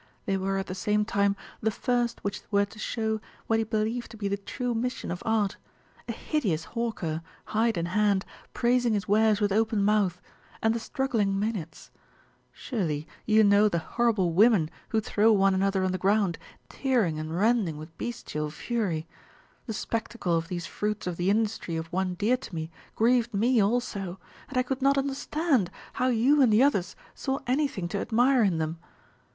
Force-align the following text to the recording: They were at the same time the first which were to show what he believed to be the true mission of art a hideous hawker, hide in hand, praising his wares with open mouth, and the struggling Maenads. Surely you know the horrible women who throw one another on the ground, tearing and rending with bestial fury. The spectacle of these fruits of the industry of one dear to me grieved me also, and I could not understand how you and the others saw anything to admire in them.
They 0.25 0.35
were 0.35 0.57
at 0.57 0.65
the 0.65 0.73
same 0.73 1.05
time 1.05 1.35
the 1.61 1.69
first 1.69 2.23
which 2.23 2.41
were 2.49 2.65
to 2.65 2.79
show 2.79 3.21
what 3.45 3.59
he 3.59 3.63
believed 3.63 4.09
to 4.09 4.17
be 4.17 4.27
the 4.27 4.35
true 4.35 4.73
mission 4.73 5.11
of 5.11 5.21
art 5.27 5.57
a 6.07 6.11
hideous 6.11 6.63
hawker, 6.63 7.21
hide 7.45 7.77
in 7.77 7.85
hand, 7.85 8.25
praising 8.51 8.93
his 8.93 9.07
wares 9.07 9.39
with 9.39 9.51
open 9.51 9.83
mouth, 9.85 10.19
and 10.59 10.73
the 10.73 10.79
struggling 10.79 11.39
Maenads. 11.39 11.91
Surely 12.51 13.07
you 13.27 13.43
know 13.43 13.69
the 13.69 13.77
horrible 13.77 14.33
women 14.33 14.71
who 14.89 15.01
throw 15.01 15.31
one 15.31 15.53
another 15.53 15.83
on 15.83 15.91
the 15.91 15.99
ground, 15.99 16.39
tearing 16.67 17.19
and 17.19 17.37
rending 17.37 17.77
with 17.77 17.95
bestial 17.99 18.49
fury. 18.49 19.07
The 19.67 19.73
spectacle 19.73 20.35
of 20.35 20.47
these 20.47 20.65
fruits 20.65 21.05
of 21.05 21.15
the 21.15 21.29
industry 21.29 21.75
of 21.77 21.93
one 21.93 22.15
dear 22.15 22.37
to 22.37 22.55
me 22.55 22.71
grieved 22.95 23.35
me 23.35 23.61
also, 23.61 24.19
and 24.49 24.57
I 24.57 24.63
could 24.63 24.81
not 24.81 24.97
understand 24.97 25.69
how 25.93 26.07
you 26.07 26.41
and 26.41 26.51
the 26.51 26.63
others 26.63 26.95
saw 27.13 27.37
anything 27.45 27.87
to 27.89 27.99
admire 27.99 28.41
in 28.41 28.57
them. 28.57 28.79